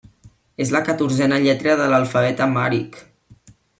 És 0.63 0.71
la 0.75 0.81
catorzena 0.87 1.39
lletra 1.43 1.75
de 1.81 1.91
l'alfabet 1.93 2.41
amhàric. 2.47 2.99